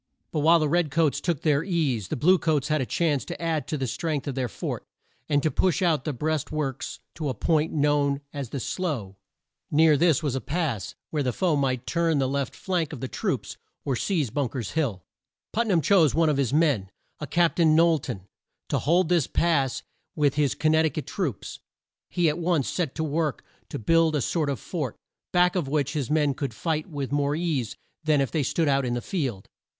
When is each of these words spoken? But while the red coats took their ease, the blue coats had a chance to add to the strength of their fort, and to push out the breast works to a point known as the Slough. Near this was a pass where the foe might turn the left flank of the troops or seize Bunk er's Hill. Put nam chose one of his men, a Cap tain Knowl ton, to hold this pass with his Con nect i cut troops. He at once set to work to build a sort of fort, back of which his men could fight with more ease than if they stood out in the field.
But 0.31 0.39
while 0.39 0.57
the 0.57 0.67
red 0.67 0.89
coats 0.89 1.21
took 1.21 1.41
their 1.43 1.63
ease, 1.63 2.07
the 2.07 2.15
blue 2.15 2.39
coats 2.39 2.69
had 2.69 2.81
a 2.81 2.87
chance 2.87 3.23
to 3.25 3.39
add 3.39 3.67
to 3.67 3.77
the 3.77 3.85
strength 3.85 4.27
of 4.27 4.33
their 4.33 4.47
fort, 4.47 4.83
and 5.29 5.43
to 5.43 5.51
push 5.51 5.83
out 5.83 6.05
the 6.05 6.11
breast 6.11 6.51
works 6.51 6.99
to 7.13 7.29
a 7.29 7.35
point 7.35 7.71
known 7.71 8.21
as 8.33 8.49
the 8.49 8.59
Slough. 8.59 9.13
Near 9.69 9.95
this 9.95 10.23
was 10.23 10.33
a 10.33 10.41
pass 10.41 10.95
where 11.11 11.21
the 11.21 11.31
foe 11.31 11.55
might 11.55 11.85
turn 11.85 12.17
the 12.17 12.27
left 12.27 12.55
flank 12.55 12.93
of 12.93 12.99
the 12.99 13.07
troops 13.07 13.57
or 13.85 13.95
seize 13.95 14.31
Bunk 14.31 14.55
er's 14.55 14.71
Hill. 14.71 15.03
Put 15.53 15.67
nam 15.67 15.81
chose 15.81 16.15
one 16.15 16.29
of 16.29 16.37
his 16.37 16.51
men, 16.51 16.89
a 17.19 17.27
Cap 17.27 17.57
tain 17.57 17.75
Knowl 17.75 17.99
ton, 17.99 18.21
to 18.69 18.79
hold 18.79 19.07
this 19.07 19.27
pass 19.27 19.83
with 20.15 20.33
his 20.33 20.55
Con 20.55 20.71
nect 20.71 20.85
i 20.87 20.89
cut 20.89 21.05
troops. 21.05 21.59
He 22.09 22.27
at 22.27 22.39
once 22.39 22.67
set 22.67 22.95
to 22.95 23.03
work 23.03 23.43
to 23.69 23.77
build 23.77 24.15
a 24.15 24.21
sort 24.21 24.49
of 24.49 24.59
fort, 24.59 24.95
back 25.31 25.55
of 25.55 25.67
which 25.67 25.93
his 25.93 26.09
men 26.09 26.33
could 26.33 26.55
fight 26.55 26.89
with 26.89 27.11
more 27.11 27.35
ease 27.35 27.77
than 28.03 28.19
if 28.19 28.31
they 28.31 28.41
stood 28.41 28.67
out 28.67 28.83
in 28.83 28.95
the 28.95 28.99
field. 29.03 29.47